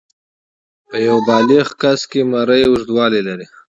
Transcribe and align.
په 0.87 0.97
یو 1.07 1.17
بالغ 1.29 1.51
شخص 1.81 1.99
کې 2.11 2.21
مرۍ 2.33 2.61
اوږدوالی 2.65 3.21
لري. 3.27 3.47